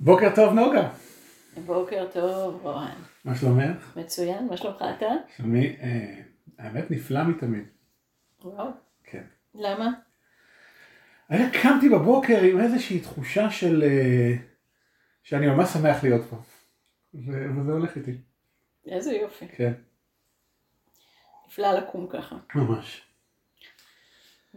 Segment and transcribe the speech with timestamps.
[0.00, 0.90] בוקר טוב נוגה.
[1.66, 2.98] בוקר טוב רוען.
[3.24, 3.96] מה שלומך?
[3.96, 5.06] מצוין, מה שלומך אתה?
[5.36, 6.20] שלומי, אה,
[6.58, 7.64] האמת נפלא מתמיד.
[8.44, 8.70] וואו.
[9.04, 9.24] כן.
[9.54, 9.90] למה?
[11.30, 13.82] אני קמתי בבוקר עם איזושהי תחושה של...
[13.82, 14.34] אה,
[15.22, 16.36] שאני ממש שמח להיות פה.
[17.14, 18.18] וזה הולך איתי.
[18.86, 19.48] איזה יופי.
[19.48, 19.72] כן,
[21.46, 22.36] נפלא לקום ככה.
[22.54, 23.07] ממש.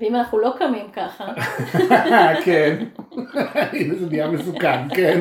[0.01, 1.33] ואם אנחנו לא קמים ככה,
[2.45, 2.85] כן.
[3.53, 5.19] הנה זה נהיה מסוכן, כן.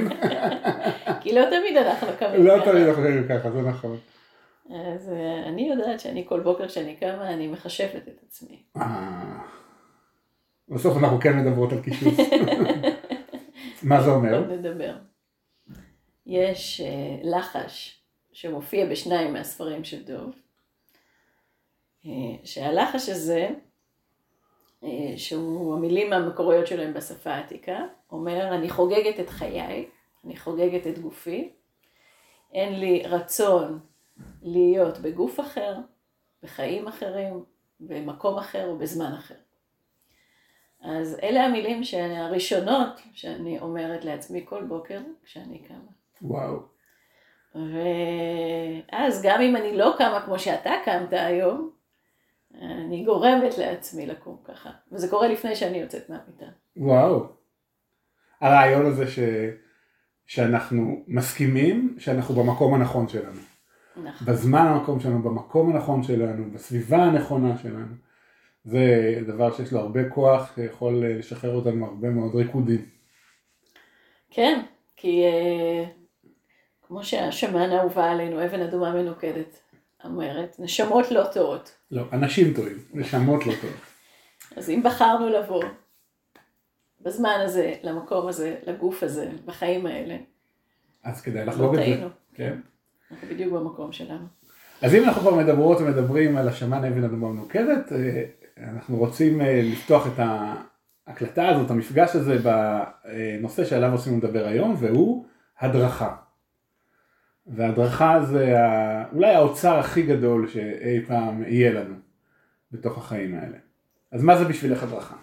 [1.21, 2.71] כי לא תמיד אנחנו קמים לא ככה.
[2.71, 3.97] תמיד אנחנו חושבים ככה, זה נכון.
[4.71, 8.63] אז אה, אני יודעת שאני כל בוקר כשאני קמה, אני מכשפת את עצמי.
[8.77, 9.39] אה,
[10.69, 12.19] בסוף אנחנו כן מדברות על כישוס.
[13.83, 14.41] מה זה אומר?
[14.41, 14.97] נדבר.
[16.27, 18.03] יש אה, לחש
[18.33, 20.35] שמופיע בשניים מהספרים של דוב,
[22.45, 23.49] שהלחש הזה,
[25.17, 27.79] שהוא המילים המקוריות שלהם בשפה העתיקה,
[28.13, 29.89] אומר אני חוגגת את חיי,
[30.25, 31.53] אני חוגגת את גופי,
[32.53, 33.79] אין לי רצון
[34.43, 35.77] להיות בגוף אחר,
[36.43, 37.45] בחיים אחרים,
[37.81, 39.35] במקום אחר או בזמן אחר.
[40.83, 41.81] אז אלה המילים
[42.17, 45.91] הראשונות שאני אומרת לעצמי כל בוקר כשאני קמה.
[46.23, 46.57] וואו.
[47.55, 51.71] ואז גם אם אני לא קמה כמו שאתה קמת היום,
[52.55, 54.71] אני גורמת לעצמי לקום ככה.
[54.93, 56.47] וזה קורה לפני שאני יוצאת מהמיטה.
[56.77, 57.27] וואו.
[58.41, 59.19] הרעיון הזה ש...
[60.27, 63.41] שאנחנו מסכימים שאנחנו במקום הנכון שלנו.
[63.97, 64.27] נכון.
[64.27, 67.95] בזמן המקום שלנו, במקום הנכון שלנו, בסביבה הנכונה שלנו.
[68.65, 72.87] זה דבר שיש לו הרבה כוח, יכול לשחרר אותנו הרבה מאוד ריקודים.
[74.31, 74.63] כן,
[74.97, 75.85] כי אה,
[76.87, 79.61] כמו שהשמן האהובה עלינו, אבן אדומה מנוקדת,
[80.05, 81.77] אומרת, נשמות לא טועות.
[81.91, 83.77] לא, אנשים טועים, נשמות לא טועות.
[84.57, 85.65] אז אם בחרנו לבוא
[87.01, 90.17] בזמן הזה, למקום הזה, לגוף הזה, בחיים האלה,
[91.05, 92.07] אז כדאי אז לחגוג לא את זה.
[92.35, 92.59] כן.
[93.11, 94.27] אנחנו בדיוק במקום שלנו.
[94.83, 98.25] אז אם אנחנו כבר מדברות ומדברים על השמן אבן אדומה מנוקדת, אה,
[98.59, 100.21] אנחנו רוצים אה, לפתוח את
[101.07, 105.27] ההקלטה הזאת, המפגש הזה, בנושא שעליו עושים לדבר היום, והוא
[105.61, 106.17] הדרכה.
[107.51, 108.55] והדרכה זה
[109.13, 111.95] אולי האוצר הכי גדול שאי פעם יהיה לנו
[112.73, 113.59] בתוך החיים האלה.
[114.13, 115.17] אז מה זה בשבילך הדרכה?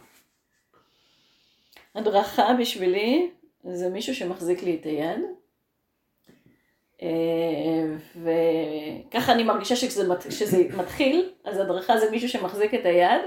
[1.96, 3.32] הדרכה בשבילי
[3.64, 5.20] זה מישהו שמחזיק לי את היד.
[7.02, 13.22] אה, וככה אני מרגישה שכשזה כשזה מתחיל, אז הדרכה זה מישהו שמחזיק את היד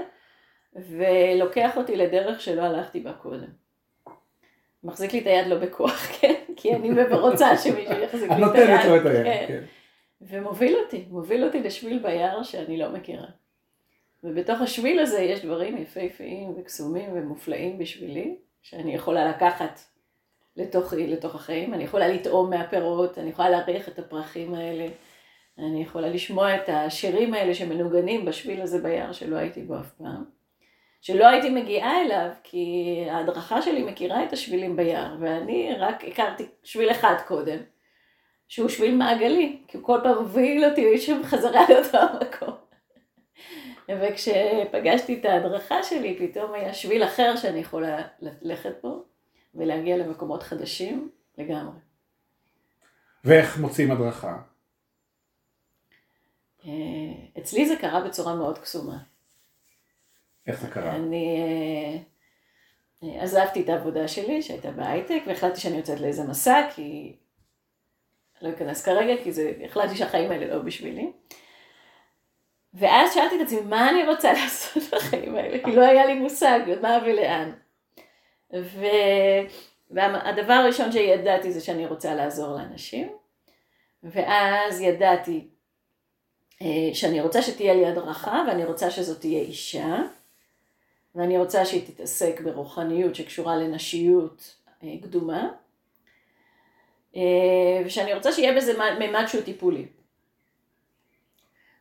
[0.75, 3.49] ולוקח אותי לדרך שלא הלכתי בה קודם.
[4.83, 6.33] מחזיק לי את היד לא בכוח, כן?
[6.55, 9.25] כי אני רוצה שמישהו יחזיק לי את את נותנת לו את היד.
[9.25, 9.45] היד, כן.
[9.47, 9.63] כן.
[10.21, 13.27] ומוביל אותי, מוביל אותי לשביל ביער שאני לא מכירה.
[14.23, 19.79] ובתוך השביל הזה יש דברים יפהפיים וקסומים ומופלאים בשבילי, שאני יכולה לקחת
[20.57, 21.73] לתוכי, לתוך החיים.
[21.73, 24.87] אני יכולה לטעום מהפירות, אני יכולה להריח את הפרחים האלה,
[25.57, 30.40] אני יכולה לשמוע את השירים האלה שמנוגנים בשביל הזה ביער שלא הייתי בו אף פעם.
[31.01, 36.91] שלא הייתי מגיעה אליו, כי ההדרכה שלי מכירה את השבילים ביער, ואני רק הכרתי שביל
[36.91, 37.57] אחד קודם.
[38.51, 42.55] שהוא שביל מעגלי, כי הוא כל פעם הוביל אותי שם חזרה לאותו המקום.
[43.89, 49.03] וכשפגשתי את ההדרכה שלי, פתאום היה שביל אחר שאני יכולה ללכת בו,
[49.55, 51.79] ולהגיע למקומות חדשים לגמרי.
[53.23, 54.37] ואיך מוצאים הדרכה?
[56.65, 56.71] אה,
[57.37, 58.97] אצלי זה קרה בצורה מאוד קסומה.
[60.47, 60.95] איך זה קרה?
[60.95, 61.37] אני
[63.03, 67.15] אה, עזבתי את העבודה שלי, שהייתה בהייטק, והחלטתי שאני יוצאת לאיזה מסע, כי...
[68.41, 69.53] לא אכנס כרגע, כי זה...
[69.65, 71.11] החלטתי שהחיים האלה לא בשבילי.
[72.73, 75.63] ואז שאלתי את עצמי, מה אני רוצה לעשות בחיים האלה?
[75.65, 77.51] כי לא היה לי מושג, מה ולאן.
[78.53, 78.85] ו...
[79.91, 83.09] והדבר הראשון שידעתי זה שאני רוצה לעזור לאנשים.
[84.03, 85.47] ואז ידעתי
[86.61, 89.97] אה, שאני רוצה שתהיה לי הדרכה, ואני רוצה שזאת תהיה אישה.
[91.15, 95.49] ואני רוצה שהיא תתעסק ברוחניות שקשורה לנשיות אה, קדומה,
[97.15, 99.85] אה, ושאני רוצה שיהיה בזה מימד שהוא טיפולי.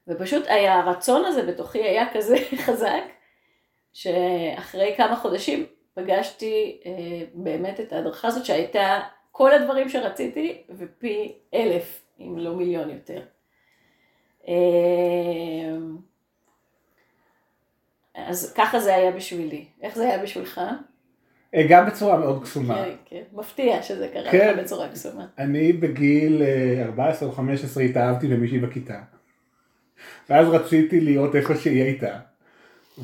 [0.09, 2.37] ופשוט היה הרצון הזה בתוכי היה כזה
[2.67, 3.03] חזק,
[3.93, 6.93] שאחרי כמה חודשים פגשתי אה,
[7.35, 9.01] באמת את ההדרכה הזאת שהייתה
[9.33, 13.23] כל הדברים שרציתי ופי אלף, אם לא מיליון יותר.
[14.49, 15.77] אה,
[18.31, 19.65] אז ככה זה היה בשבילי.
[19.83, 20.61] איך זה היה בשבילך?
[21.55, 22.75] אה, גם בצורה מאוד קסומה.
[22.75, 23.23] כן, כן.
[23.33, 24.55] מפתיע שזה קרה כן.
[24.55, 25.27] לך בצורה קסומה.
[25.39, 29.01] אני בגיל אה, 14 או 15 התאהבתי למישהי בכיתה.
[30.31, 32.19] ואז רציתי להיות איפה שהיא הייתה.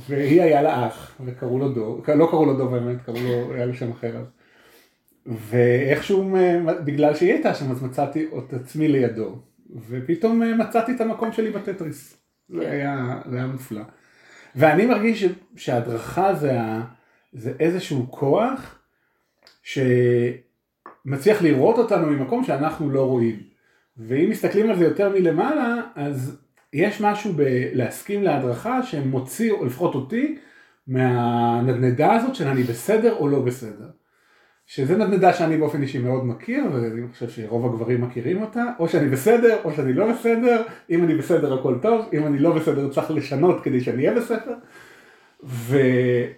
[0.09, 3.67] והיא היה לה אח, וקראו לו דוב, לא קראו לו דוב האמת, קראו לו, היה
[3.67, 4.27] לו שם אחר אז.
[5.27, 6.35] ואיכשהו,
[6.85, 9.39] בגלל שהיא הייתה שם, אז מצאתי את עצמי לידו,
[9.89, 12.17] ופתאום מצאתי את המקום שלי בטטריס.
[12.49, 12.71] זה כן.
[12.71, 13.83] היה, זה היה מופלא.
[14.57, 15.25] ואני מרגיש
[15.57, 16.83] שההדרכה זה, ה-
[17.33, 18.79] זה איזשהו כוח
[19.63, 23.41] שמצליח לראות אותנו ממקום שאנחנו לא רואים.
[23.97, 26.39] ואם מסתכלים על זה יותר מלמעלה, אז
[26.73, 30.39] יש משהו בלהסכים להדרכה שמוציא, או לפחות אותי,
[30.87, 33.89] מהנדנדה הזאת של אני בסדר או לא בסדר.
[34.67, 39.09] שזה נדנדה שאני באופן אישי מאוד מכיר, ואני חושב שרוב הגברים מכירים אותה, או שאני
[39.09, 43.11] בסדר או שאני לא בסדר, אם אני בסדר הכל טוב, אם אני לא בסדר צריך
[43.11, 44.55] לשנות כדי שאני אהיה בסדר.
[45.45, 45.79] ו...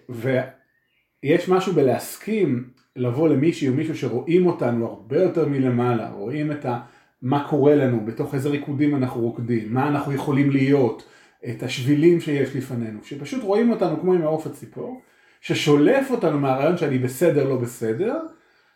[0.08, 6.80] ויש משהו בלהסכים לבוא למישהי או מישהו שרואים אותנו הרבה יותר מלמעלה, רואים את ה...
[7.22, 11.04] מה קורה לנו, בתוך איזה ריקודים אנחנו רוקדים, מה אנחנו יכולים להיות,
[11.50, 15.00] את השבילים שיש לפנינו, שפשוט רואים אותנו כמו עם העוף הציפור,
[15.40, 18.20] ששולף אותנו מהרעיון שאני בסדר לא בסדר,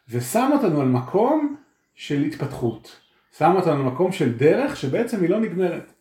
[0.08, 1.56] ושם אותנו על מקום
[1.94, 3.00] של התפתחות,
[3.38, 5.92] שם אותנו על מקום של דרך שבעצם היא לא נגמרת.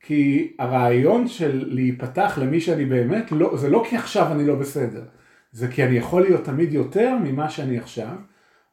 [0.00, 5.02] כי הרעיון של להיפתח למי שאני באמת, לא, זה לא כי עכשיו אני לא בסדר,
[5.52, 8.16] זה כי אני יכול להיות תמיד יותר ממה שאני עכשיו,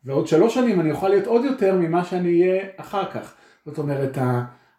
[0.04, 3.34] ועוד שלוש שנים אני אוכל להיות עוד יותר ממה שאני אהיה אחר כך.
[3.66, 4.18] זאת אומרת,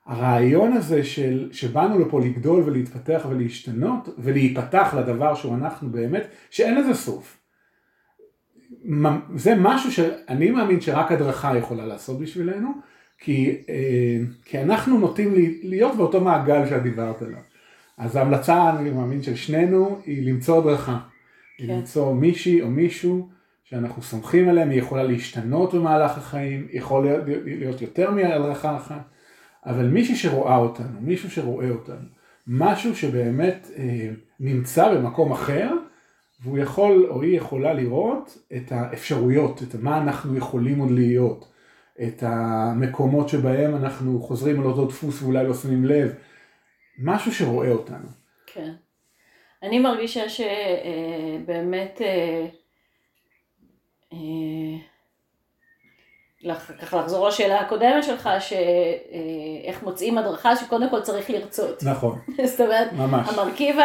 [0.06, 6.94] הרעיון הזה של, שבאנו לפה לגדול ולהתפתח ולהשתנות ולהיפתח לדבר שהוא אנחנו באמת, שאין לזה
[6.94, 7.38] סוף.
[9.37, 12.73] זה משהו שאני מאמין שרק הדרכה יכולה לעשות בשבילנו,
[13.19, 17.41] כי, אה, כי אנחנו נוטים להיות באותו מעגל שאת דיברת עליו.
[17.99, 20.99] אז ההמלצה, אני מאמין, של שנינו היא למצוא הדרכה.
[21.58, 21.67] כן.
[21.67, 23.29] למצוא מישהי או מישהו
[23.64, 27.08] שאנחנו סומכים עליהם, היא יכולה להשתנות במהלך החיים, יכול
[27.44, 29.16] להיות יותר מהדרכה אחת,
[29.67, 32.09] אבל מישהי שרואה אותנו, מישהו שרואה אותנו,
[32.47, 34.09] משהו שבאמת אה,
[34.41, 35.71] נמצא במקום אחר,
[36.41, 41.49] והוא יכול או היא יכולה לראות את האפשרויות, את מה אנחנו יכולים עוד להיות,
[42.03, 46.15] את המקומות שבהם אנחנו חוזרים על אותו דפוס ואולי לא שמים לב,
[46.99, 48.09] משהו שרואה אותנו.
[48.47, 48.73] כן.
[49.63, 52.01] אני מרגישה שבאמת,
[56.54, 61.82] ככה לחזור לשאלה הקודמת שלך, שאיך מוצאים הדרכה, שקודם כל צריך לרצות.
[61.82, 62.19] נכון,
[62.50, 63.28] זאת אומרת, ממש.
[63.28, 63.76] המרכיב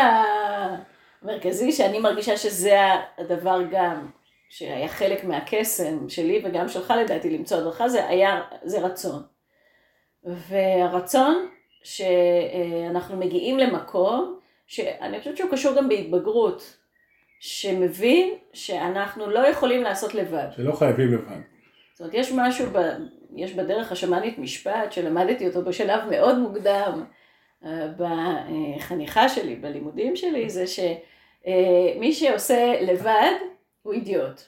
[1.23, 2.77] המרכזי שאני מרגישה שזה
[3.17, 4.07] הדבר גם,
[4.49, 9.23] שהיה חלק מהקסם שלי וגם שלך לדעתי למצוא הדרכה, זה היה, זה רצון.
[10.23, 11.47] והרצון
[11.83, 16.77] שאנחנו מגיעים למקום, שאני חושבת שהוא קשור גם בהתבגרות,
[17.39, 20.47] שמבין שאנחנו לא יכולים לעשות לבד.
[20.55, 21.41] שלא חייבים לבד.
[22.01, 22.77] זאת אומרת, יש משהו, ב,
[23.35, 27.03] יש בדרך השמאנית משפט שלמדתי אותו בשלב מאוד מוקדם
[27.65, 33.31] אה, בחניכה שלי, בלימודים שלי, זה שמי שעושה לבד
[33.83, 34.41] הוא אידיוט,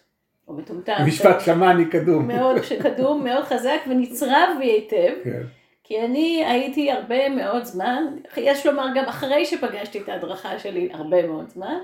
[0.46, 0.96] הוא מטומטם.
[1.08, 2.28] משפט שמאני קדום.
[2.28, 5.14] מאוד, שקדום, מאוד חזק ונצרב בי היטב.
[5.24, 5.44] כן.
[5.84, 8.06] כי אני הייתי הרבה מאוד זמן,
[8.38, 11.78] יש לומר גם אחרי שפגשתי את ההדרכה שלי הרבה מאוד זמן,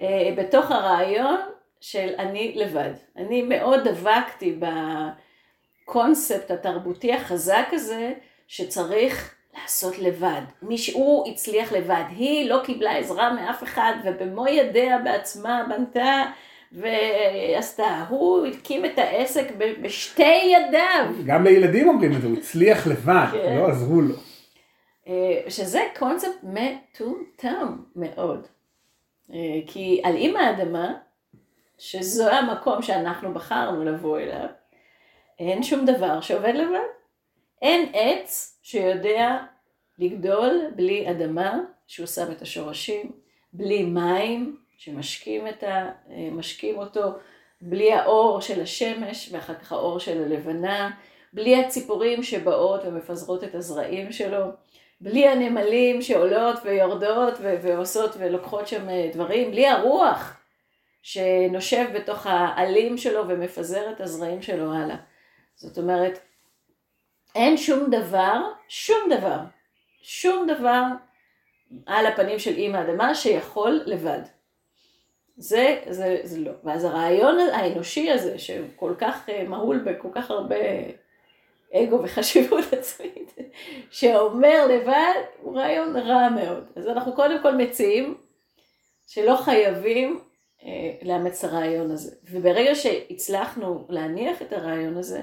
[0.00, 1.36] אה, בתוך הרעיון
[1.80, 2.92] של אני לבד.
[3.16, 4.58] אני מאוד דבקתי
[5.86, 8.12] בקונספט התרבותי החזק הזה
[8.46, 10.40] שצריך לעשות לבד.
[10.62, 16.22] מישהו הצליח לבד, היא לא קיבלה עזרה מאף אחד ובמו ידיה בעצמה בנתה
[16.72, 21.24] ועשתה, הוא הקים את העסק בשתי ידיו.
[21.26, 23.56] גם לילדים אומרים את זה, הוא הצליח לבד, כן.
[23.56, 24.14] לא עזרו לו.
[25.48, 28.46] שזה קונספט מטומטם מאוד.
[29.66, 30.94] כי על אימא האדמה,
[31.80, 34.46] שזו המקום שאנחנו בחרנו לבוא אליו,
[35.38, 36.88] אין שום דבר שעובד לבד.
[37.62, 39.38] אין עץ שיודע
[39.98, 43.12] לגדול בלי אדמה שהוא שם את השורשים,
[43.52, 45.90] בלי מים שמשקים ה,
[46.76, 47.00] אותו,
[47.60, 50.90] בלי האור של השמש ואחר כך האור של הלבנה,
[51.32, 54.44] בלי הציפורים שבאות ומפזרות את הזרעים שלו,
[55.00, 60.39] בלי הנמלים שעולות ויורדות ועושות ולוקחות שם דברים, בלי הרוח
[61.02, 64.96] שנושב בתוך העלים שלו ומפזר את הזרעים שלו הלאה.
[65.54, 66.18] זאת אומרת,
[67.34, 69.38] אין שום דבר, שום דבר,
[70.02, 70.82] שום דבר
[71.86, 74.20] על הפנים של אימא האדמה שיכול לבד.
[75.36, 76.52] זה, זה, זה לא.
[76.64, 80.56] ואז הרעיון האנושי הזה, שהוא כל כך מהול בכל כך הרבה
[81.74, 83.34] אגו וחשיבות עצמית,
[83.90, 86.64] שאומר לבד, הוא רעיון רע מאוד.
[86.76, 88.14] אז אנחנו קודם כל מציעים
[89.06, 90.29] שלא חייבים אה,
[91.02, 92.14] לאמץ את הרעיון הזה.
[92.30, 95.20] וברגע שהצלחנו להניח את הרעיון הזה,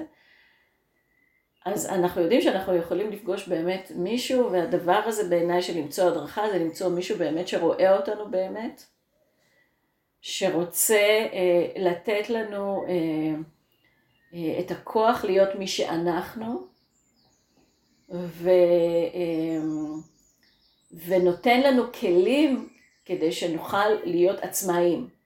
[1.66, 6.60] אז אנחנו יודעים שאנחנו יכולים לפגוש באמת מישהו, והדבר הזה בעיניי של למצוא הדרכה, זה
[6.60, 8.84] למצוא מישהו באמת שרואה אותנו באמת,
[10.22, 13.36] שרוצה אה, לתת לנו אה,
[14.34, 16.68] אה, את הכוח להיות מי שאנחנו,
[18.10, 18.50] ו,
[19.14, 19.60] אה,
[21.08, 22.70] ונותן לנו כלים
[23.06, 25.17] כדי שנוכל להיות עצמאיים.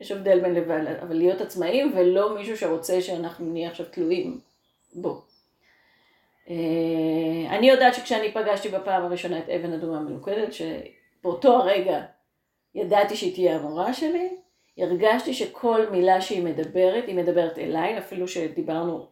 [0.00, 4.40] יש הבדל בין לבד, אבל להיות עצמאיים ולא מישהו שרוצה שאנחנו נהיה עכשיו תלויים
[4.94, 5.22] בו.
[6.50, 12.04] אה, אני יודעת שכשאני פגשתי בפעם הראשונה את אבן אדומה מלוכדת, שבאותו הרגע
[12.74, 14.36] ידעתי שהיא תהיה המורה שלי,
[14.78, 19.06] הרגשתי שכל מילה שהיא מדברת, היא מדברת אליי, אפילו שדיברנו,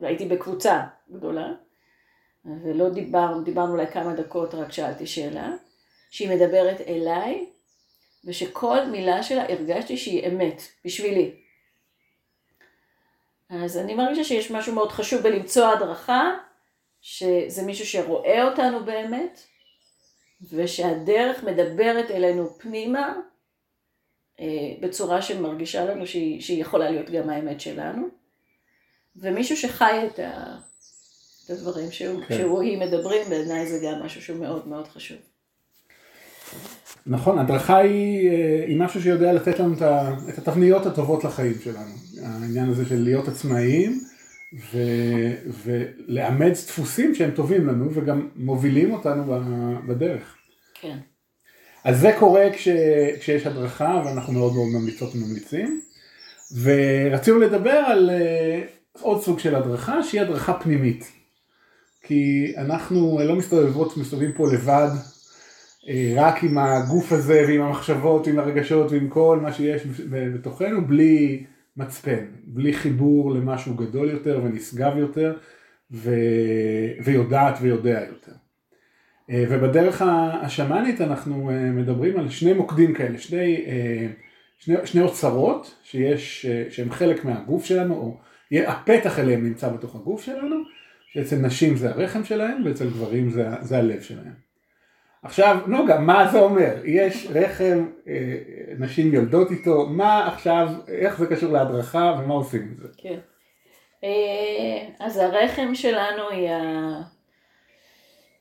[0.00, 1.52] והייתי בקבוצה גדולה,
[2.44, 5.52] ולא דיברנו, דיברנו אולי כמה דקות, רק שאלתי שאלה,
[6.10, 7.46] שהיא מדברת אליי,
[8.26, 11.34] ושכל מילה שלה הרגשתי שהיא אמת, בשבילי.
[13.50, 16.34] אז אני מרגישה שיש משהו מאוד חשוב בלמצוא הדרכה,
[17.00, 19.40] שזה מישהו שרואה אותנו באמת,
[20.52, 23.14] ושהדרך מדברת אלינו פנימה,
[24.40, 28.08] אה, בצורה שמרגישה לנו שהיא, שהיא יכולה להיות גם האמת שלנו,
[29.16, 30.56] ומישהו שחי את, ה,
[31.44, 32.36] את הדברים שהוא, כן.
[32.36, 35.18] שהוא היא מדברים, בעיניי זה גם משהו שהוא מאוד מאוד חשוב.
[37.06, 39.74] נכון, הדרכה היא, אה, היא משהו שיודע לתת לנו
[40.28, 41.92] את התבניות הטובות לחיים שלנו.
[42.22, 44.00] העניין הזה של להיות עצמאיים
[44.72, 44.78] ו,
[45.64, 49.40] ולאמץ דפוסים שהם טובים לנו וגם מובילים אותנו
[49.88, 50.36] בדרך.
[50.74, 50.98] כן.
[51.84, 52.68] אז זה קורה כש,
[53.20, 55.80] כשיש הדרכה ואנחנו מאוד מאוד ממליצות וממליצים.
[56.62, 61.12] ורצינו לדבר על uh, עוד סוג של הדרכה שהיא הדרכה פנימית.
[62.02, 64.88] כי אנחנו לא מסתובבות, מסתובבים פה לבד
[66.16, 71.44] רק עם הגוף הזה ועם המחשבות ועם הרגשות ועם כל מה שיש בתוכנו בלי
[71.76, 75.36] מצפן, בלי חיבור למשהו גדול יותר ונשגב יותר
[75.90, 76.10] ו...
[77.04, 78.32] ויודעת ויודע יותר.
[79.30, 80.02] אה, ובדרך
[80.42, 84.06] השמאנית אנחנו אה, מדברים על שני מוקדים כאלה, שני, אה,
[84.58, 88.18] שני, שני אוצרות שיש, שהם חלק מהגוף שלנו, או
[88.66, 90.56] הפתח אליהם נמצא בתוך הגוף שלנו,
[91.12, 94.45] שאצל נשים זה הרחם שלהם ואצל גברים זה, זה הלב שלהם.
[95.26, 96.74] עכשיו, נוגה, מה זה אומר?
[96.84, 97.86] יש רחם,
[98.78, 102.88] נשים יולדות איתו, מה עכשיו, איך זה קשור להדרכה ומה עושים עם זה?
[102.96, 103.18] כן.
[105.00, 106.50] אז הרחם שלנו היא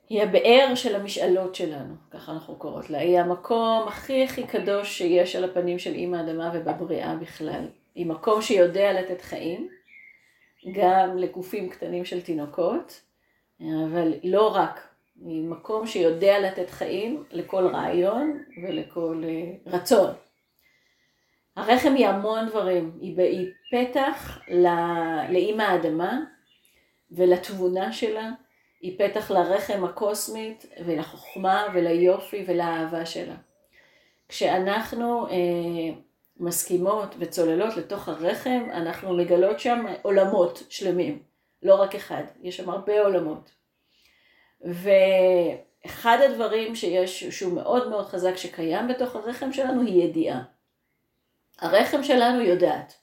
[0.10, 2.98] היא הבאר של המשאלות שלנו, ככה אנחנו קוראות לה.
[2.98, 7.68] היא המקום הכי הכי קדוש שיש על הפנים של אימא אדמה ובבריאה בכלל.
[7.96, 9.70] היא מקום שיודע לתת חיים,
[10.74, 13.02] גם לגופים קטנים של תינוקות,
[13.62, 14.95] אבל לא רק.
[15.22, 20.14] היא מקום שיודע לתת חיים לכל רעיון ולכל אה, רצון.
[21.56, 24.40] הרחם היא המון דברים, היא פתח
[25.30, 26.20] לאימא האדמה
[27.12, 28.32] ולתבונה שלה,
[28.82, 33.36] היא פתח לרחם הקוסמית ולחוכמה וליופי ולאהבה שלה.
[34.30, 35.34] כשאנחנו אה,
[36.38, 41.24] מסכימות וצוללות לתוך הרחם, אנחנו מגלות שם עולמות שלמים,
[41.64, 43.52] לא רק אחד, יש שם הרבה עולמות.
[44.66, 50.44] ואחד הדברים שיש, שהוא מאוד מאוד חזק שקיים בתוך הרחם שלנו, היא ידיעה.
[51.60, 52.94] הרחם שלנו יודעת.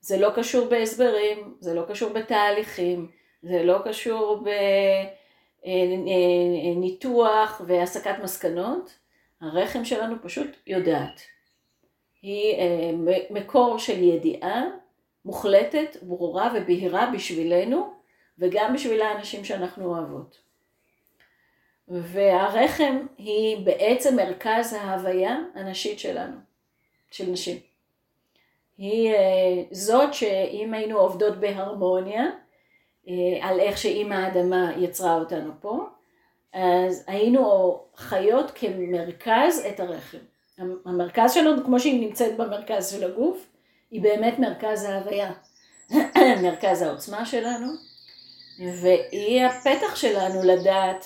[0.00, 3.10] זה לא קשור בהסברים, זה לא קשור בתהליכים,
[3.42, 4.44] זה לא קשור
[6.74, 8.98] בניתוח והסקת מסקנות,
[9.40, 11.20] הרחם שלנו פשוט יודעת.
[12.22, 12.90] היא אה,
[13.30, 14.64] מקור של ידיעה
[15.24, 18.01] מוחלטת, ברורה ובהירה בשבילנו
[18.38, 20.40] וגם בשביל האנשים שאנחנו אוהבות.
[21.88, 26.36] והרחם היא בעצם מרכז ההוויה הנשית שלנו,
[27.10, 27.58] של נשים.
[28.78, 32.24] היא אה, זאת שאם היינו עובדות בהרמוניה,
[33.08, 35.86] אה, על איך שאימא האדמה יצרה אותנו פה,
[36.52, 40.18] אז היינו חיות כמרכז את הרחם.
[40.84, 43.46] המרכז שלנו, כמו שהיא נמצאת במרכז של הגוף,
[43.90, 45.32] היא באמת מרכז ההוויה,
[46.44, 47.66] מרכז העוצמה שלנו,
[48.82, 51.04] והיא הפתח שלנו לדעת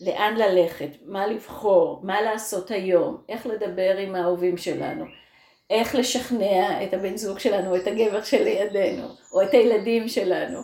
[0.00, 5.04] לאן ללכת, מה לבחור, מה לעשות היום, איך לדבר עם האהובים שלנו,
[5.70, 10.60] איך לשכנע את הבן זוג שלנו, את הגבר שלידינו, או את הילדים שלנו.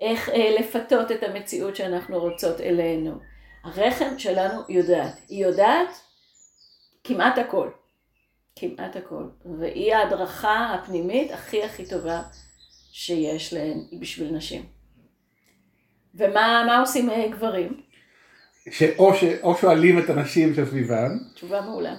[0.00, 3.12] איך אה, לפתות את המציאות שאנחנו רוצות אלינו.
[3.64, 5.88] הרחם שלנו יודעת, היא יודעת
[7.04, 7.70] כמעט הכל,
[8.56, 9.24] כמעט הכל,
[9.58, 12.22] והיא ההדרכה הפנימית הכי הכי טובה
[12.92, 14.79] שיש להן בשביל נשים.
[16.14, 17.80] ומה עושים אה, גברים?
[18.70, 21.10] שאו, ש, או שואלים את הנשים שסביבם.
[21.34, 21.94] תשובה מעולה.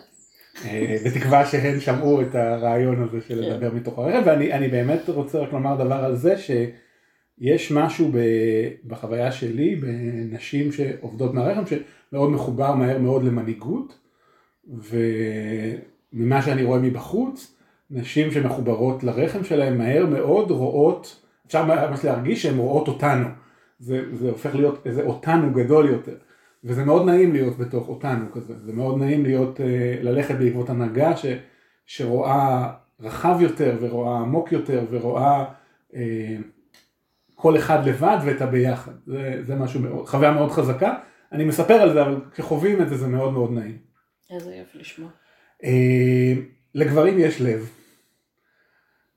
[0.65, 3.75] אה, בתקווה שהן שמעו את הרעיון הזה של לדבר כן.
[3.75, 6.51] מתוך הרחם, ואני באמת רוצה רק לומר דבר על זה, ש...
[7.41, 8.11] יש משהו
[8.87, 13.99] בחוויה שלי בנשים שעובדות מהרחם שמאוד מחובר מהר מאוד למנהיגות
[14.67, 17.55] וממה שאני רואה מבחוץ
[17.91, 23.27] נשים שמחוברות לרחם שלהם מהר מאוד רואות, אפשר ממש להרגיש שהן רואות אותנו.
[23.81, 26.15] זה, זה הופך להיות איזה אותנו גדול יותר.
[26.63, 31.17] וזה מאוד נעים להיות בתוך אותנו כזה, זה מאוד נעים להיות, אה, ללכת בעקבות הנהגה
[31.17, 31.25] ש,
[31.85, 35.45] שרואה רחב יותר ורואה עמוק יותר ורואה
[35.95, 36.37] אה,
[37.35, 40.95] כל אחד לבד ואת הביחד, זה, זה משהו מאוד, חוויה מאוד חזקה,
[41.31, 43.77] אני מספר על זה אבל כשחווים את זה זה מאוד מאוד נעים.
[44.29, 45.09] איזה יופי לשמוע.
[45.63, 46.33] אה,
[46.75, 47.80] לגברים יש לב.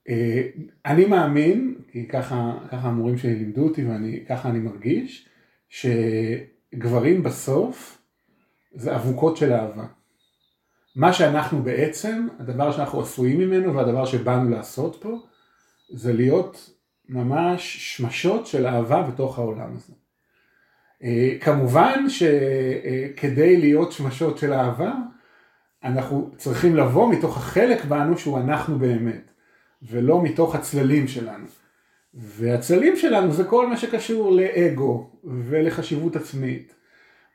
[0.08, 0.42] אה,
[0.86, 5.28] אני מאמין, כי ככה, ככה המורים שלי לימדו אותי וככה אני מרגיש,
[5.68, 8.02] שגברים בסוף
[8.74, 9.86] זה אבוקות של אהבה.
[10.96, 15.18] מה שאנחנו בעצם, הדבר שאנחנו עשויים ממנו והדבר שבאנו לעשות פה,
[15.90, 16.70] זה להיות
[17.08, 19.92] ממש שמשות של אהבה בתוך העולם הזה.
[21.02, 24.92] אה, כמובן שכדי להיות שמשות של אהבה,
[25.84, 29.30] אנחנו צריכים לבוא מתוך החלק בנו שהוא אנחנו באמת,
[29.90, 31.46] ולא מתוך הצללים שלנו.
[32.14, 36.74] והצללים שלנו זה כל מה שקשור לאגו ולחשיבות עצמית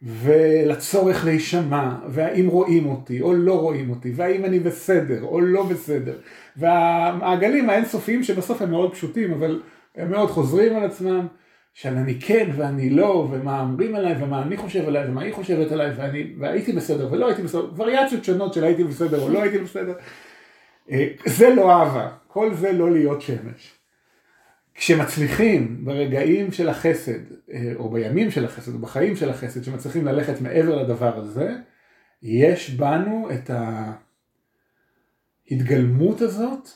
[0.01, 6.17] ולצורך להישמע והאם רואים אותי או לא רואים אותי והאם אני בסדר או לא בסדר.
[6.57, 9.61] והמעגלים האינסופיים שבסוף הם מאוד פשוטים אבל
[9.95, 11.27] הם מאוד חוזרים על עצמם
[11.73, 15.71] של אני כן ואני לא ומה אומרים עליי ומה אני חושב עליי ומה היא חושבת
[15.71, 17.69] עליי ואני והייתי בסדר ולא הייתי בסדר.
[17.75, 19.93] וריאציות שונות של הייתי בסדר או לא הייתי בסדר.
[20.91, 23.79] אה, זה לא אהבה כל זה לא להיות שמש
[24.73, 27.19] כשמצליחים ברגעים של החסד,
[27.53, 31.55] אה, או בימים של החסד, או בחיים של החסד, שמצליחים ללכת מעבר לדבר הזה,
[32.21, 33.51] יש בנו את
[35.49, 36.69] ההתגלמות הזאת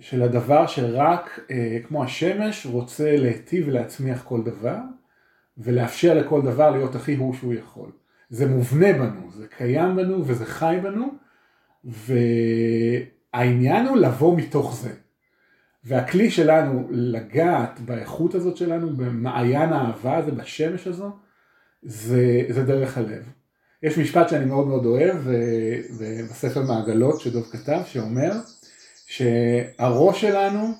[0.00, 4.78] של הדבר שרק אה, כמו השמש רוצה להיטיב ולהצמיח כל דבר,
[5.58, 7.90] ולאפשר לכל דבר להיות הכי הוא שהוא יכול.
[8.30, 11.06] זה מובנה בנו, זה קיים בנו וזה חי בנו,
[13.34, 14.90] והעניין הוא לבוא מתוך זה.
[15.84, 21.10] והכלי שלנו לגעת באיכות הזאת שלנו, במעיין האהבה הזה, בשמש הזו,
[21.82, 23.28] זה, זה דרך הלב.
[23.82, 25.16] יש משפט שאני מאוד מאוד אוהב
[26.30, 28.32] בספר מעגלות שדוב כתב, שאומר
[29.06, 30.74] שהראש שלנו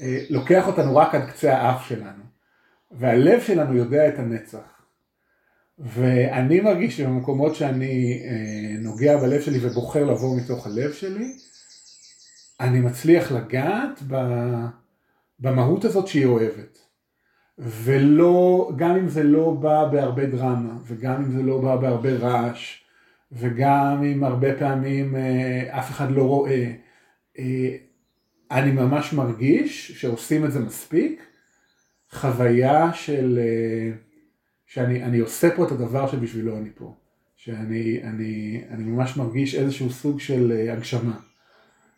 [0.00, 2.22] אה, לוקח אותנו רק עד קצה האף שלנו,
[2.90, 4.82] והלב שלנו יודע את הנצח.
[5.78, 11.32] ואני מרגיש שבמקומות שאני אה, נוגע בלב שלי ובוחר לבוא מתוך הלב שלי,
[12.62, 14.02] אני מצליח לגעת
[15.40, 16.78] במהות הזאת שהיא אוהבת.
[17.58, 22.82] ולא, גם אם זה לא בא בהרבה דרמה, וגם אם זה לא בא בהרבה רעש,
[23.32, 26.72] וגם אם הרבה פעמים אה, אף אחד לא רואה,
[27.38, 27.76] אה,
[28.50, 31.22] אני ממש מרגיש שעושים את זה מספיק,
[32.10, 33.92] חוויה של, אה,
[34.66, 36.94] שאני עושה פה את הדבר שבשבילו אני פה,
[37.36, 41.31] שאני אני, אני ממש מרגיש איזשהו סוג של אה, הגשמה.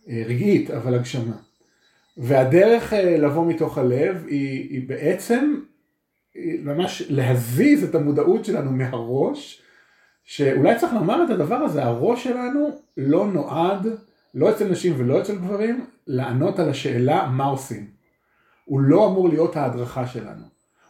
[0.09, 1.37] אה, רגעית, אבל הגשמה.
[2.17, 5.61] והדרך אה, לבוא מתוך הלב היא, היא בעצם
[6.64, 9.62] ממש להזיז את המודעות שלנו מהראש,
[10.25, 13.87] שאולי צריך לומר את הדבר הזה, הראש שלנו לא נועד,
[14.35, 17.87] לא אצל נשים ולא אצל גברים, לענות על השאלה מה עושים.
[18.64, 20.45] הוא לא אמור להיות ההדרכה שלנו.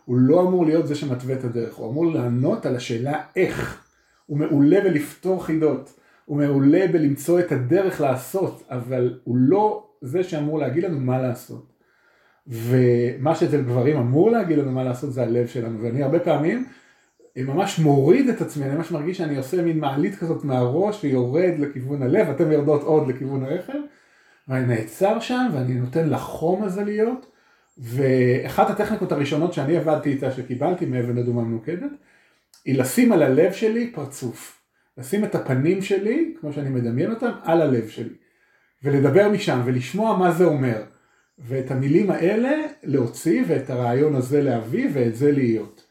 [0.05, 3.85] הוא לא אמור להיות זה שמתווה את הדרך, הוא אמור לענות על השאלה איך.
[4.27, 6.01] הוא מעולה בלפתור חידות.
[6.25, 11.73] הוא מעולה בלמצוא את הדרך לעשות, אבל הוא לא זה שאמור להגיד לנו מה לעשות.
[12.47, 16.67] ומה שאצל גברים אמור להגיד לנו מה לעשות זה הלב שלנו, ואני הרבה פעמים
[17.37, 22.03] ממש מוריד את עצמי, אני ממש מרגיש שאני עושה מין מעלית כזאת מהראש ויורד לכיוון
[22.03, 23.79] הלב, אתם יורדות עוד לכיוון הרכב,
[24.49, 27.27] ואני נעצר שם ואני נותן לחום הזה להיות,
[27.79, 31.91] ואחת הטכניקות הראשונות שאני עבדתי איתה, שקיבלתי מאבן אדומה מנוקדת,
[32.65, 34.64] היא לשים על הלב שלי פרצוף.
[34.99, 38.15] לשים את הפנים שלי, כמו שאני מדמיין אותם, על הלב שלי.
[38.83, 40.85] ולדבר משם ולשמוע מה זה אומר.
[41.39, 42.51] ואת המילים האלה
[42.83, 45.87] להוציא ואת הרעיון הזה להביא ואת זה להיות.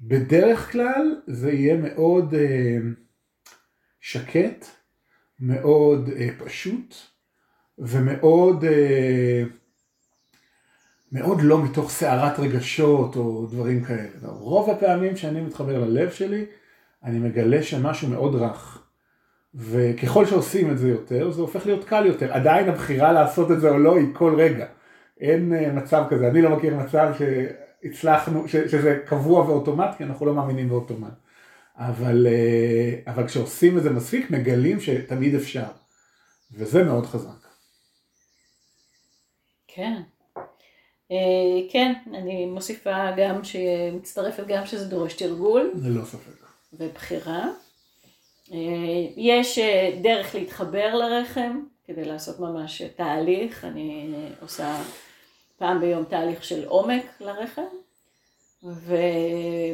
[0.00, 2.78] בדרך כלל זה יהיה מאוד אה,
[4.00, 4.66] שקט,
[5.40, 6.94] מאוד אה, פשוט
[7.78, 9.42] ומאוד אה,
[11.12, 14.10] מאוד לא מתוך סערת רגשות או דברים כאלה.
[14.22, 16.44] רוב הפעמים שאני מתחבר ללב שלי
[17.04, 18.82] אני מגלה שמשהו מאוד רך.
[19.54, 22.32] וככל שעושים את זה יותר, זה הופך להיות קל יותר.
[22.32, 24.66] עדיין הבחירה לעשות את זה או לא היא כל רגע.
[25.20, 30.26] אין אה, מצב כזה, אני לא מכיר מצב שהצלחנו, ש, שזה קבוע ואוטומט, כי אנחנו
[30.26, 31.12] לא מאמינים באוטומט.
[31.76, 35.66] אבל, אה, אבל כשעושים את זה מספיק, מגלים שתמיד אפשר.
[36.52, 37.46] וזה מאוד חזק.
[39.68, 40.02] כן.
[41.12, 45.72] אה, כן, אני מוסיפה גם, שמצטרפת גם שזה דורש תרגול.
[45.74, 46.41] ללא ספק.
[46.72, 47.48] ובחירה.
[48.52, 48.58] אה,
[49.16, 54.82] יש אה, דרך להתחבר לרחם, כדי לעשות ממש תהליך, אני עושה
[55.56, 57.62] פעם ביום תהליך של עומק לרחם,
[58.62, 58.96] ו,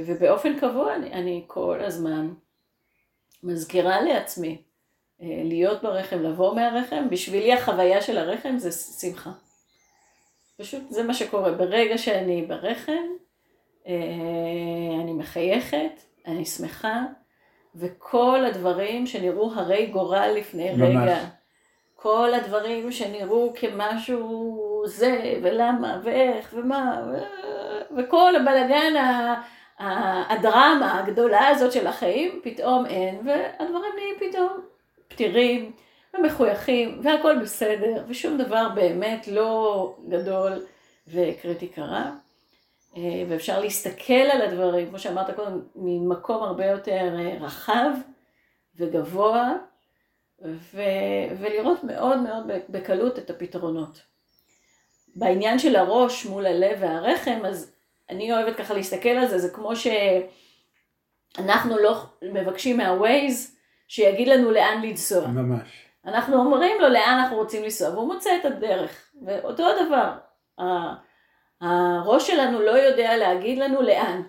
[0.06, 2.32] ובאופן קבוע אני, אני כל הזמן
[3.42, 4.62] מזכירה לעצמי
[5.22, 9.30] אה, להיות ברחם, לבוא מהרחם, בשבילי החוויה של הרחם זה שמחה.
[10.56, 13.06] פשוט זה מה שקורה, ברגע שאני ברחם,
[13.86, 13.94] אה,
[15.02, 17.02] אני מחייכת, אני שמחה,
[17.74, 21.02] וכל הדברים שנראו הרי גורל לפני ממש.
[21.02, 21.18] רגע,
[21.96, 27.18] כל הדברים שנראו כמשהו זה, ולמה, ואיך, ומה, ו...
[27.96, 28.94] וכל הבלגן,
[30.28, 34.48] הדרמה הגדולה הזאת של החיים, פתאום אין, והדברים נהיים פתאום
[35.08, 35.72] פתירים
[36.14, 40.52] ומחויכים, והכל בסדר, ושום דבר באמת לא גדול
[41.08, 42.10] וקריטי קרה.
[42.98, 47.90] אה, ואפשר להסתכל על הדברים, כמו שאמרת קודם, ממקום הרבה יותר אה, רחב
[48.76, 49.52] וגבוה,
[50.44, 50.82] ו,
[51.38, 54.02] ולראות מאוד מאוד בקלות את הפתרונות.
[55.16, 57.72] בעניין של הראש מול הלב והרחם, אז
[58.10, 59.72] אני אוהבת ככה להסתכל על זה, זה כמו
[61.36, 63.56] שאנחנו לא מבקשים מהווייז
[63.88, 65.26] שיגיד לנו לאן לנסוע.
[65.26, 65.68] ממש.
[66.04, 69.10] אנחנו אומרים לו לאן אנחנו רוצים לנסוע, והוא מוצא את הדרך.
[69.26, 70.12] ואותו הדבר,
[71.60, 74.22] הראש שלנו לא יודע להגיד לנו לאן.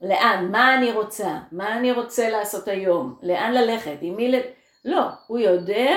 [0.00, 4.34] לאן, מה אני רוצה, מה אני רוצה לעשות היום, לאן ללכת, עם מי ל...
[4.84, 5.96] לא, הוא יודע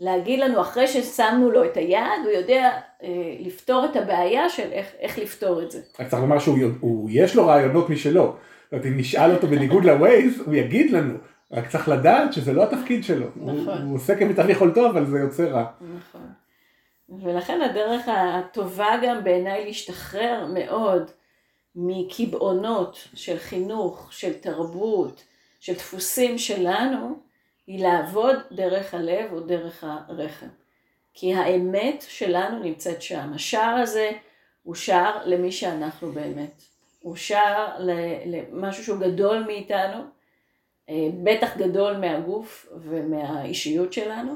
[0.00, 2.70] להגיד לנו אחרי ששמנו לו את היד, הוא יודע
[3.02, 3.08] אה,
[3.40, 5.80] לפתור את הבעיה של איך, איך לפתור את זה.
[6.00, 8.22] רק צריך לומר שיש לו רעיונות משלו.
[8.24, 11.14] זאת אומרת, אם נשאל אותו בניגוד לווייז, הוא יגיד לנו.
[11.52, 13.26] רק צריך לדעת שזה לא התפקיד שלו.
[13.36, 13.54] נכון.
[13.56, 15.64] הוא, הוא עושה כמיטב יכולתו, אבל זה יוצא רע.
[15.80, 16.20] נכון.
[17.20, 21.10] ולכן הדרך הטובה גם בעיניי להשתחרר מאוד
[21.74, 25.24] מקיבעונות של חינוך, של תרבות,
[25.60, 27.18] של דפוסים שלנו,
[27.66, 30.48] היא לעבוד דרך הלב או דרך הרחם.
[31.14, 33.32] כי האמת שלנו נמצאת שם.
[33.34, 34.10] השער הזה
[34.62, 36.62] הוא שער למי שאנחנו באמת.
[37.00, 37.76] הוא שער
[38.26, 40.02] למשהו שהוא גדול מאיתנו,
[40.88, 44.32] אה, בטח גדול מהגוף ומהאישיות שלנו,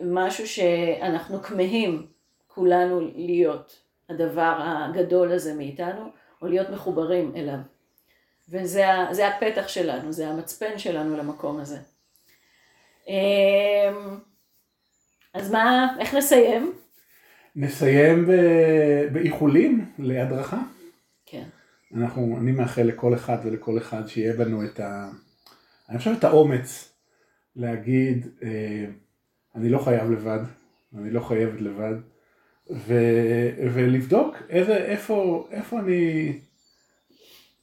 [0.00, 2.06] משהו שאנחנו כמהים
[2.46, 6.10] כולנו להיות הדבר הגדול הזה מאיתנו,
[6.42, 7.58] או להיות מחוברים אליו.
[8.48, 11.78] וזה הפתח שלנו, זה המצפן שלנו למקום הזה.
[13.08, 14.18] אמ,
[15.34, 16.72] אז מה, איך נסיים?
[17.56, 18.26] נסיים
[19.12, 20.60] באיחולים להדרכה.
[21.26, 21.44] כן.
[21.94, 25.10] אנחנו, אני מאחל לכל אחד ולכל אחד שיהיה בנו את ה...
[25.88, 26.92] אני חושב את האומץ
[27.56, 28.84] להגיד, אה,
[29.54, 30.40] אני לא חייב לבד,
[30.98, 31.94] אני לא חייבת לבד,
[32.70, 32.94] ו,
[33.74, 36.32] ולבדוק איזה, איפה, איפה אני,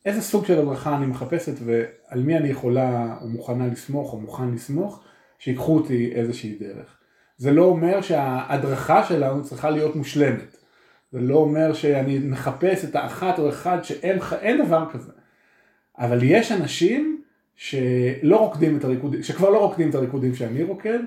[0.05, 4.51] איזה סוג של הדרכה אני מחפשת ועל מי אני יכולה או מוכנה לסמוך או מוכן
[4.51, 5.03] לסמוך,
[5.39, 6.97] שיקחו אותי איזושהי דרך.
[7.37, 10.57] זה לא אומר שההדרכה שלנו צריכה להיות מושלמת.
[11.11, 15.11] זה לא אומר שאני מחפש את האחת או אחד שאין דבר כזה.
[15.97, 17.21] אבל יש אנשים
[17.55, 20.99] שלא רוקדים את הריקודים, שכבר לא רוקדים את הריקודים שאני רוקד,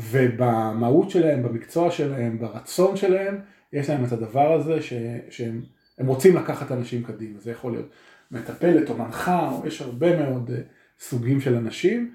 [0.00, 3.38] ובמהות שלהם, במקצוע שלהם, ברצון שלהם,
[3.72, 4.92] יש להם את הדבר הזה ש,
[5.30, 7.40] שהם רוצים לקחת אנשים קדימה.
[7.40, 7.88] זה יכול להיות
[8.30, 10.60] מטפלת או מנחה, או יש הרבה מאוד אה,
[11.00, 12.14] סוגים של אנשים,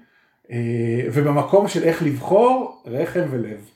[0.50, 3.70] אה, ובמקום של איך לבחור, רחם ולב.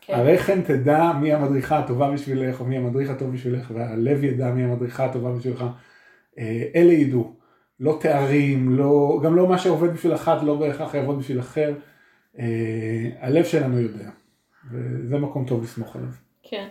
[0.00, 0.14] כן.
[0.14, 5.04] הרחם תדע מי המדריכה הטובה בשבילך, או מי המדריך הטוב בשבילך, והלב ידע מי המדריכה
[5.04, 5.64] הטובה בשבילך.
[6.38, 7.36] אה, אלה ידעו.
[7.80, 11.74] לא תארים, לא, גם לא מה שעובד בשביל אחת לא בהכרח יעבוד בשביל אחר.
[12.38, 12.44] אה,
[13.20, 14.10] הלב שלנו יודע,
[14.70, 16.08] וזה מקום טוב לסמוך עליו.
[16.42, 16.68] כן.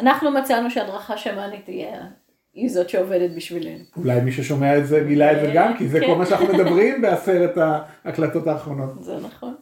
[0.00, 2.06] אנחנו מצאנו שהדרכה שמאנית תהיה
[2.54, 3.84] היא זאת שעובדת בשבילנו.
[3.96, 6.18] אולי מי ששומע את זה גילה את זה גם, כי זה כל כן.
[6.18, 9.04] מה שאנחנו מדברים בעשרת ההקלטות האחרונות.
[9.04, 9.54] זה נכון.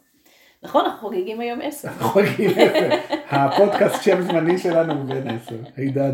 [0.63, 1.89] נכון, אנחנו חוגגים היום עשר.
[1.89, 2.97] אנחנו חוגגים עשר.
[3.31, 6.13] הפודקאסט שם זמני שלנו הוא בן עשר, הידד.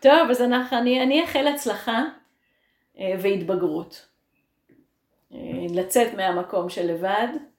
[0.00, 2.02] טוב, אז אני אאחל הצלחה
[2.98, 4.06] אה, והתבגרות.
[5.34, 5.38] אה,
[5.70, 7.51] לצאת מהמקום של לבד אה,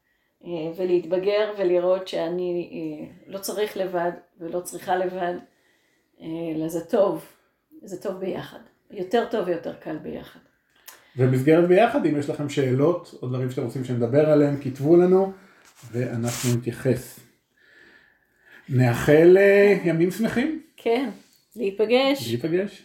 [0.75, 5.33] ולהתבגר ולראות שאני לא צריך לבד ולא צריכה לבד,
[6.21, 7.25] אלא זה טוב,
[7.83, 8.59] זה טוב ביחד.
[8.91, 10.39] יותר טוב ויותר קל ביחד.
[11.17, 15.31] ובמסגרת ביחד, אם יש לכם שאלות או דברים שאתם רוצים שנדבר עליהם, כתבו לנו
[15.91, 17.19] ואנחנו נתייחס.
[18.69, 19.37] נאחל
[19.83, 20.61] ימים שמחים.
[20.77, 21.09] כן,
[21.55, 22.27] להיפגש.
[22.27, 22.81] להיפגש.